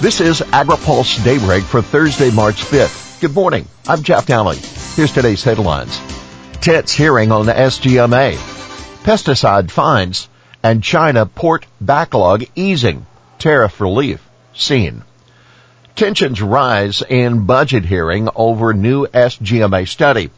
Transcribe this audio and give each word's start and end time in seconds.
This 0.00 0.20
is 0.20 0.40
AgriPulse 0.42 1.24
Daybreak 1.24 1.64
for 1.64 1.82
Thursday, 1.82 2.30
March 2.30 2.62
5th. 2.62 3.20
Good 3.20 3.34
morning. 3.34 3.66
I'm 3.84 4.04
Jeff 4.04 4.26
Nalley. 4.26 4.56
Here's 4.94 5.10
today's 5.10 5.42
headlines. 5.42 6.00
Tense 6.60 6.92
hearing 6.92 7.32
on 7.32 7.46
the 7.46 7.52
SGMA. 7.52 8.36
Pesticide 9.02 9.72
fines 9.72 10.28
and 10.62 10.84
China 10.84 11.26
port 11.26 11.66
backlog 11.80 12.44
easing. 12.54 13.06
Tariff 13.40 13.80
relief 13.80 14.24
seen. 14.54 15.02
Tensions 15.96 16.40
rise 16.40 17.02
in 17.02 17.44
budget 17.46 17.84
hearing 17.84 18.28
over 18.36 18.72
new 18.72 19.04
SGMA 19.04 19.88
study. 19.88 20.30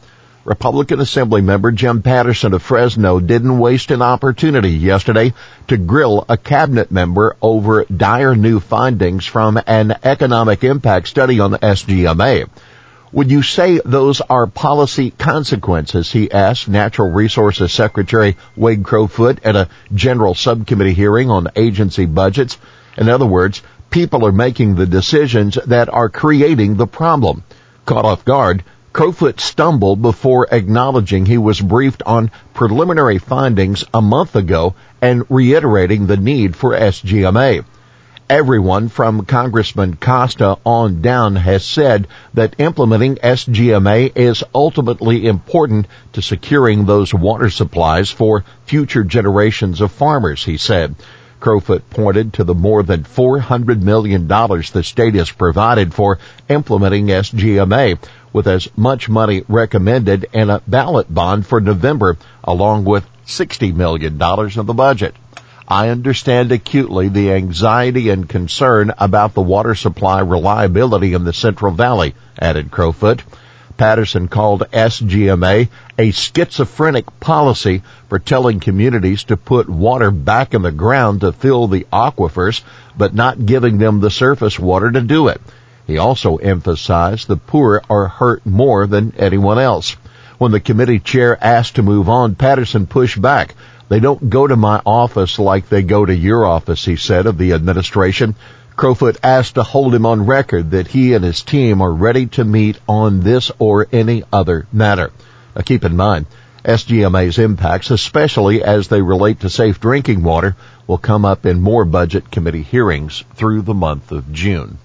Republican 0.43 0.99
Assembly 0.99 1.41
member 1.41 1.71
Jim 1.71 2.01
Patterson 2.01 2.53
of 2.53 2.63
Fresno 2.63 3.19
didn't 3.19 3.59
waste 3.59 3.91
an 3.91 4.01
opportunity 4.01 4.71
yesterday 4.71 5.33
to 5.67 5.77
grill 5.77 6.25
a 6.27 6.35
cabinet 6.35 6.89
member 6.89 7.35
over 7.43 7.85
dire 7.85 8.35
new 8.35 8.59
findings 8.59 9.23
from 9.23 9.61
an 9.67 9.95
economic 10.03 10.63
impact 10.63 11.07
study 11.07 11.39
on 11.39 11.51
the 11.51 11.59
SGMA. 11.59 12.49
Would 13.11 13.29
you 13.29 13.43
say 13.43 13.81
those 13.85 14.19
are 14.21 14.47
policy 14.47 15.11
consequences? 15.11 16.11
He 16.11 16.31
asked 16.31 16.67
Natural 16.67 17.11
Resources 17.11 17.71
Secretary 17.71 18.35
Wade 18.55 18.83
Crowfoot 18.83 19.45
at 19.45 19.55
a 19.55 19.69
general 19.93 20.33
subcommittee 20.33 20.93
hearing 20.93 21.29
on 21.29 21.49
agency 21.55 22.07
budgets. 22.07 22.57
In 22.97 23.09
other 23.09 23.27
words, 23.27 23.61
people 23.91 24.25
are 24.25 24.31
making 24.31 24.73
the 24.73 24.87
decisions 24.87 25.59
that 25.67 25.89
are 25.89 26.09
creating 26.09 26.77
the 26.77 26.87
problem. 26.87 27.43
Caught 27.85 28.05
off 28.05 28.25
guard, 28.25 28.63
Crowfoot 28.93 29.39
stumbled 29.39 30.01
before 30.01 30.49
acknowledging 30.51 31.25
he 31.25 31.37
was 31.37 31.61
briefed 31.61 32.03
on 32.05 32.29
preliminary 32.53 33.19
findings 33.19 33.85
a 33.93 34.01
month 34.01 34.35
ago 34.35 34.75
and 35.01 35.23
reiterating 35.29 36.07
the 36.07 36.17
need 36.17 36.57
for 36.57 36.71
SGMA. 36.71 37.63
Everyone 38.29 38.89
from 38.89 39.25
Congressman 39.25 39.95
Costa 39.95 40.57
on 40.65 41.01
down 41.01 41.37
has 41.37 41.63
said 41.63 42.09
that 42.33 42.55
implementing 42.59 43.15
SGMA 43.15 44.11
is 44.15 44.43
ultimately 44.53 45.25
important 45.25 45.87
to 46.13 46.21
securing 46.21 46.85
those 46.85 47.13
water 47.13 47.49
supplies 47.49 48.09
for 48.09 48.43
future 48.65 49.05
generations 49.05 49.79
of 49.79 49.93
farmers, 49.93 50.43
he 50.43 50.57
said. 50.57 50.95
Crowfoot 51.41 51.89
pointed 51.89 52.33
to 52.33 52.45
the 52.45 52.53
more 52.53 52.83
than 52.83 53.03
$400 53.03 53.81
million 53.81 54.27
the 54.27 54.83
state 54.85 55.15
has 55.15 55.29
provided 55.29 55.93
for 55.93 56.19
implementing 56.47 57.07
SGMA, 57.07 57.97
with 58.31 58.47
as 58.47 58.69
much 58.77 59.09
money 59.09 59.43
recommended 59.49 60.27
in 60.31 60.49
a 60.49 60.61
ballot 60.65 61.13
bond 61.13 61.45
for 61.45 61.59
November, 61.59 62.15
along 62.43 62.85
with 62.85 63.05
$60 63.25 63.75
million 63.75 64.13
in 64.13 64.65
the 64.65 64.73
budget. 64.73 65.15
I 65.67 65.89
understand 65.89 66.51
acutely 66.51 67.09
the 67.09 67.31
anxiety 67.31 68.09
and 68.09 68.27
concern 68.27 68.93
about 68.97 69.33
the 69.33 69.41
water 69.41 69.73
supply 69.73 70.19
reliability 70.19 71.13
in 71.13 71.23
the 71.23 71.33
Central 71.33 71.71
Valley, 71.71 72.13
added 72.37 72.71
Crowfoot. 72.71 73.21
Patterson 73.81 74.27
called 74.27 74.61
SGMA 74.71 75.67
a 75.97 76.11
schizophrenic 76.11 77.19
policy 77.19 77.81
for 78.09 78.19
telling 78.19 78.59
communities 78.59 79.23
to 79.23 79.35
put 79.35 79.67
water 79.67 80.11
back 80.11 80.53
in 80.53 80.61
the 80.61 80.71
ground 80.71 81.21
to 81.21 81.31
fill 81.31 81.67
the 81.67 81.87
aquifers, 81.91 82.61
but 82.95 83.15
not 83.15 83.43
giving 83.43 83.79
them 83.79 83.99
the 83.99 84.11
surface 84.11 84.59
water 84.59 84.91
to 84.91 85.01
do 85.01 85.29
it. 85.29 85.41
He 85.87 85.97
also 85.97 86.35
emphasized 86.35 87.27
the 87.27 87.37
poor 87.37 87.81
are 87.89 88.07
hurt 88.07 88.45
more 88.45 88.85
than 88.85 89.15
anyone 89.17 89.57
else. 89.57 89.95
When 90.37 90.51
the 90.51 90.59
committee 90.59 90.99
chair 90.99 91.35
asked 91.43 91.77
to 91.77 91.81
move 91.81 92.07
on, 92.07 92.35
Patterson 92.35 92.85
pushed 92.85 93.19
back. 93.19 93.55
They 93.89 93.99
don't 93.99 94.29
go 94.29 94.45
to 94.45 94.55
my 94.55 94.79
office 94.85 95.39
like 95.39 95.69
they 95.69 95.81
go 95.81 96.05
to 96.05 96.15
your 96.15 96.45
office, 96.45 96.85
he 96.85 96.97
said 96.97 97.25
of 97.25 97.39
the 97.39 97.53
administration. 97.53 98.35
Crowfoot 98.81 99.17
asked 99.21 99.53
to 99.53 99.61
hold 99.61 99.93
him 99.93 100.07
on 100.07 100.25
record 100.25 100.71
that 100.71 100.87
he 100.87 101.13
and 101.13 101.23
his 101.23 101.43
team 101.43 101.83
are 101.83 101.91
ready 101.91 102.25
to 102.25 102.43
meet 102.43 102.79
on 102.87 103.19
this 103.19 103.51
or 103.59 103.87
any 103.91 104.23
other 104.33 104.65
matter. 104.73 105.11
Now 105.55 105.61
keep 105.61 105.85
in 105.85 105.95
mind, 105.95 106.25
SGMA's 106.65 107.37
impacts, 107.37 107.91
especially 107.91 108.63
as 108.63 108.87
they 108.87 109.03
relate 109.03 109.41
to 109.41 109.51
safe 109.51 109.79
drinking 109.79 110.23
water, 110.23 110.55
will 110.87 110.97
come 110.97 111.25
up 111.25 111.45
in 111.45 111.61
more 111.61 111.85
budget 111.85 112.31
committee 112.31 112.63
hearings 112.63 113.23
through 113.35 113.61
the 113.61 113.75
month 113.75 114.11
of 114.11 114.33
June. 114.33 114.79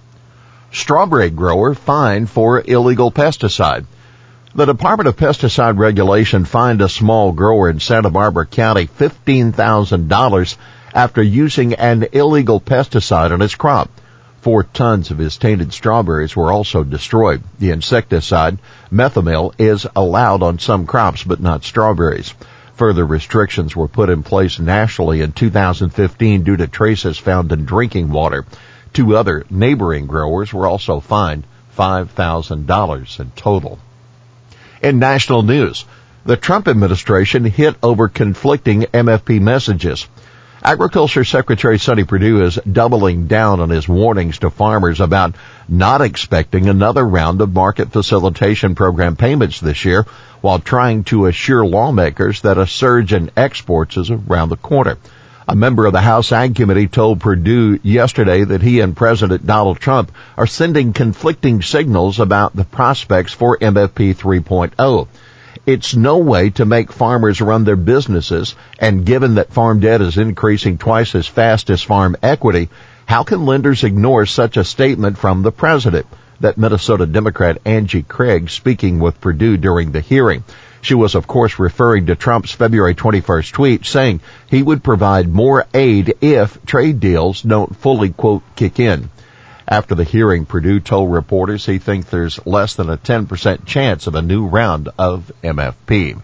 Strawberry 0.70 1.30
grower 1.30 1.74
fined 1.74 2.28
for 2.28 2.62
illegal 2.66 3.10
pesticide. 3.10 3.86
The 4.54 4.66
Department 4.66 5.08
of 5.08 5.16
Pesticide 5.16 5.78
Regulation 5.78 6.44
fined 6.44 6.82
a 6.82 6.90
small 6.90 7.32
grower 7.32 7.70
in 7.70 7.80
Santa 7.80 8.10
Barbara 8.10 8.44
County 8.44 8.88
$15,000 8.88 10.56
after 10.94 11.22
using 11.22 11.74
an 11.74 12.06
illegal 12.12 12.60
pesticide 12.60 13.32
on 13.32 13.40
his 13.40 13.54
crop. 13.54 13.90
Four 14.40 14.62
tons 14.62 15.10
of 15.10 15.18
his 15.18 15.36
tainted 15.36 15.72
strawberries 15.72 16.36
were 16.36 16.52
also 16.52 16.84
destroyed. 16.84 17.42
The 17.58 17.70
insecticide, 17.70 18.58
methomyl, 18.92 19.52
is 19.58 19.86
allowed 19.96 20.42
on 20.42 20.58
some 20.58 20.86
crops 20.86 21.24
but 21.24 21.40
not 21.40 21.64
strawberries. 21.64 22.32
Further 22.76 23.04
restrictions 23.04 23.74
were 23.74 23.88
put 23.88 24.10
in 24.10 24.22
place 24.22 24.60
nationally 24.60 25.22
in 25.22 25.32
2015 25.32 26.42
due 26.44 26.56
to 26.58 26.66
traces 26.66 27.18
found 27.18 27.50
in 27.50 27.64
drinking 27.64 28.10
water. 28.10 28.44
Two 28.92 29.16
other 29.16 29.44
neighboring 29.50 30.06
growers 30.06 30.52
were 30.52 30.66
also 30.66 31.00
fined 31.00 31.44
$5,000 31.76 33.20
in 33.20 33.30
total. 33.34 33.78
In 34.82 34.98
national 34.98 35.42
news, 35.42 35.84
the 36.24 36.36
Trump 36.36 36.68
administration 36.68 37.44
hit 37.44 37.76
over 37.82 38.08
conflicting 38.08 38.82
MFP 38.82 39.40
messages. 39.40 40.06
Agriculture 40.66 41.22
Secretary 41.22 41.78
Sonny 41.78 42.02
Perdue 42.02 42.42
is 42.42 42.56
doubling 42.56 43.28
down 43.28 43.60
on 43.60 43.70
his 43.70 43.88
warnings 43.88 44.40
to 44.40 44.50
farmers 44.50 45.00
about 45.00 45.36
not 45.68 46.00
expecting 46.00 46.68
another 46.68 47.06
round 47.06 47.40
of 47.40 47.52
market 47.52 47.92
facilitation 47.92 48.74
program 48.74 49.14
payments 49.14 49.60
this 49.60 49.84
year 49.84 50.02
while 50.40 50.58
trying 50.58 51.04
to 51.04 51.26
assure 51.26 51.64
lawmakers 51.64 52.40
that 52.40 52.58
a 52.58 52.66
surge 52.66 53.12
in 53.12 53.30
exports 53.36 53.96
is 53.96 54.10
around 54.10 54.48
the 54.48 54.56
corner. 54.56 54.98
A 55.46 55.54
member 55.54 55.86
of 55.86 55.92
the 55.92 56.00
House 56.00 56.32
Ag 56.32 56.56
Committee 56.56 56.88
told 56.88 57.20
Perdue 57.20 57.78
yesterday 57.84 58.42
that 58.42 58.60
he 58.60 58.80
and 58.80 58.96
President 58.96 59.46
Donald 59.46 59.78
Trump 59.78 60.10
are 60.36 60.48
sending 60.48 60.92
conflicting 60.92 61.62
signals 61.62 62.18
about 62.18 62.56
the 62.56 62.64
prospects 62.64 63.32
for 63.32 63.56
MFP 63.56 64.16
3.0. 64.16 65.06
It's 65.66 65.96
no 65.96 66.18
way 66.18 66.50
to 66.50 66.64
make 66.64 66.92
farmers 66.92 67.40
run 67.40 67.64
their 67.64 67.74
businesses, 67.74 68.54
and 68.78 69.04
given 69.04 69.34
that 69.34 69.52
farm 69.52 69.80
debt 69.80 70.00
is 70.00 70.16
increasing 70.16 70.78
twice 70.78 71.16
as 71.16 71.26
fast 71.26 71.70
as 71.70 71.82
farm 71.82 72.16
equity, 72.22 72.68
how 73.04 73.24
can 73.24 73.46
lenders 73.46 73.82
ignore 73.82 74.26
such 74.26 74.56
a 74.56 74.62
statement 74.62 75.18
from 75.18 75.42
the 75.42 75.50
president? 75.50 76.06
That 76.38 76.56
Minnesota 76.56 77.04
Democrat 77.04 77.58
Angie 77.64 78.04
Craig 78.04 78.48
speaking 78.48 79.00
with 79.00 79.20
Perdue 79.20 79.56
during 79.56 79.90
the 79.90 80.00
hearing. 80.00 80.44
She 80.82 80.94
was, 80.94 81.16
of 81.16 81.26
course, 81.26 81.58
referring 81.58 82.06
to 82.06 82.14
Trump's 82.14 82.52
February 82.52 82.94
21st 82.94 83.50
tweet 83.50 83.86
saying 83.86 84.20
he 84.48 84.62
would 84.62 84.84
provide 84.84 85.28
more 85.28 85.66
aid 85.74 86.14
if 86.20 86.64
trade 86.64 87.00
deals 87.00 87.42
don't 87.42 87.74
fully, 87.74 88.10
quote, 88.10 88.44
kick 88.54 88.78
in. 88.78 89.10
After 89.68 89.94
the 89.94 90.04
hearing, 90.04 90.46
Perdue 90.46 90.80
told 90.80 91.12
reporters 91.12 91.66
he 91.66 91.78
thinks 91.78 92.08
there's 92.08 92.44
less 92.46 92.74
than 92.74 92.88
a 92.88 92.96
10% 92.96 93.66
chance 93.66 94.06
of 94.06 94.14
a 94.14 94.22
new 94.22 94.46
round 94.46 94.88
of 94.98 95.32
MFP. 95.42 96.22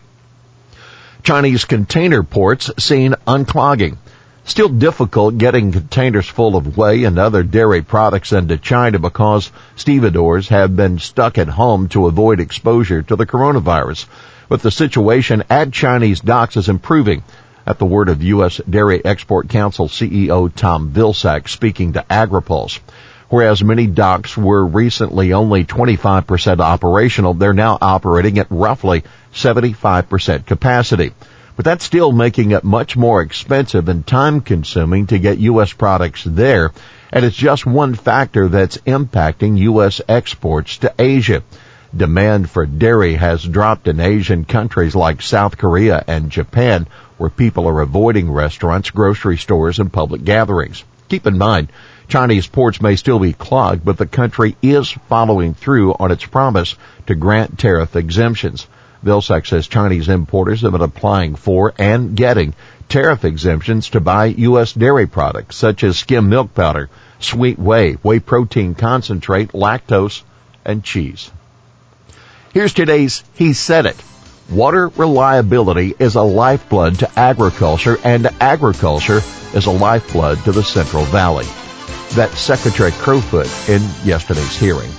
Chinese 1.22 1.64
container 1.64 2.22
ports 2.22 2.70
seen 2.78 3.14
unclogging. 3.26 3.97
Still 4.44 4.69
difficult 4.69 5.38
getting 5.38 5.72
containers 5.72 6.26
full 6.26 6.56
of 6.56 6.76
whey 6.76 7.04
and 7.04 7.19
other 7.19 7.42
dairy 7.42 7.82
products 7.82 8.32
into 8.32 8.58
China 8.58 8.98
because 8.98 9.53
stevedores 9.76 10.48
have 10.48 10.74
been 10.74 10.98
stuck 10.98 11.38
at 11.38 11.48
home 11.48 11.88
to 11.88 12.06
avoid 12.06 12.41
exposure 12.41 13.03
to 13.03 13.16
the 13.16 13.26
coronavirus 13.26 14.06
but 14.53 14.60
the 14.60 14.70
situation 14.70 15.42
at 15.48 15.72
Chinese 15.72 16.20
docks 16.20 16.59
is 16.59 16.69
improving. 16.69 17.22
At 17.66 17.78
the 17.78 17.86
word 17.86 18.10
of 18.10 18.22
U.S. 18.22 18.60
Dairy 18.69 19.03
Export 19.03 19.48
Council 19.48 19.88
CEO 19.88 20.54
Tom 20.54 20.91
Vilsack 20.92 21.48
speaking 21.48 21.94
to 21.94 22.04
AgriPulse. 22.10 22.78
Whereas 23.32 23.65
many 23.65 23.86
docks 23.86 24.36
were 24.36 24.62
recently 24.62 25.33
only 25.33 25.65
25% 25.65 26.60
operational, 26.60 27.33
they're 27.33 27.54
now 27.54 27.78
operating 27.80 28.39
at 28.39 28.48
roughly 28.51 29.04
75% 29.33 30.45
capacity. 30.45 31.15
But 31.57 31.65
that's 31.65 31.83
still 31.83 32.12
making 32.12 32.51
it 32.51 32.62
much 32.62 32.95
more 32.95 33.22
expensive 33.22 33.89
and 33.89 34.07
time 34.07 34.42
consuming 34.42 35.07
to 35.07 35.18
get 35.18 35.39
U.S. 35.39 35.72
products 35.72 36.24
there, 36.24 36.72
and 37.10 37.24
it's 37.24 37.34
just 37.34 37.65
one 37.65 37.95
factor 37.95 38.48
that's 38.48 38.77
impacting 38.77 39.57
U.S. 39.60 40.03
exports 40.07 40.77
to 40.84 40.92
Asia. 40.98 41.42
Demand 41.97 42.51
for 42.51 42.66
dairy 42.66 43.15
has 43.15 43.42
dropped 43.42 43.89
in 43.89 43.98
Asian 43.98 44.45
countries 44.45 44.95
like 44.95 45.22
South 45.22 45.57
Korea 45.57 46.04
and 46.07 46.30
Japan, 46.30 46.86
where 47.16 47.30
people 47.30 47.66
are 47.66 47.80
avoiding 47.80 48.30
restaurants, 48.30 48.91
grocery 48.91 49.39
stores, 49.39 49.78
and 49.78 49.91
public 49.91 50.22
gatherings. 50.22 50.84
Keep 51.12 51.26
in 51.26 51.36
mind, 51.36 51.68
Chinese 52.09 52.47
ports 52.47 52.80
may 52.80 52.97
still 52.97 53.18
be 53.18 53.34
clogged, 53.34 53.84
but 53.84 53.98
the 53.98 54.06
country 54.06 54.56
is 54.62 54.91
following 55.10 55.53
through 55.53 55.92
on 55.92 56.10
its 56.10 56.24
promise 56.24 56.74
to 57.06 57.14
grant 57.14 57.59
tariff 57.59 57.97
exemptions. 57.97 58.66
Vilsack 59.04 59.47
says 59.47 59.68
Chinese 59.68 60.09
importers 60.09 60.62
have 60.62 60.72
been 60.72 60.80
applying 60.80 61.34
for 61.34 61.74
and 61.76 62.16
getting 62.16 62.54
tariff 62.88 63.26
exemptions 63.26 63.91
to 63.91 64.00
buy 64.00 64.24
U.S. 64.24 64.72
dairy 64.72 65.06
products 65.06 65.56
such 65.56 65.84
as 65.84 65.98
skim 65.98 66.30
milk 66.30 66.54
powder, 66.54 66.88
sweet 67.18 67.59
whey, 67.59 67.92
whey 68.03 68.18
protein 68.18 68.74
concentrate, 68.74 69.53
lactose, 69.53 70.22
and 70.64 70.82
cheese. 70.82 71.30
Here's 72.54 72.72
today's 72.72 73.22
He 73.34 73.53
Said 73.53 73.84
It. 73.84 74.03
Water 74.53 74.89
reliability 74.89 75.95
is 75.99 76.15
a 76.15 76.22
lifeblood 76.22 76.99
to 76.99 77.19
agriculture 77.19 77.97
and 78.04 78.27
agriculture 78.39 79.22
is 79.54 79.65
a 79.65 79.71
lifeblood 79.71 80.45
to 80.45 80.53
the 80.53 80.63
Central 80.63 81.04
Valley. 81.04 81.47
That's 82.13 82.39
Secretary 82.39 82.91
Crowfoot 82.93 83.49
in 83.71 83.81
yesterday's 84.04 84.54
hearing. 84.54 84.91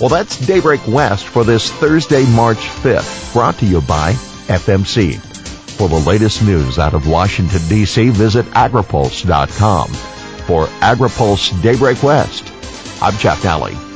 Well, 0.00 0.08
that's 0.08 0.46
Daybreak 0.46 0.86
West 0.86 1.26
for 1.26 1.42
this 1.42 1.68
Thursday, 1.72 2.24
March 2.26 2.58
5th, 2.58 3.32
brought 3.32 3.58
to 3.58 3.66
you 3.66 3.80
by 3.80 4.12
FMC. 4.46 5.18
For 5.18 5.88
the 5.88 5.98
latest 5.98 6.40
news 6.42 6.78
out 6.78 6.94
of 6.94 7.08
Washington, 7.08 7.60
D.C., 7.68 8.10
visit 8.10 8.46
agripulse.com. 8.46 9.88
For 9.88 10.66
AgriPulse 10.66 11.60
Daybreak 11.60 12.04
West, 12.04 12.52
I'm 13.02 13.16
Jeff 13.18 13.42
Nalley. 13.42 13.89